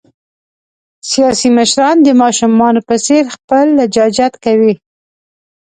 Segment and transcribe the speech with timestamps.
[1.11, 4.73] سیاسي مشران د ماشومان په څېر خپل لجاجت کوي.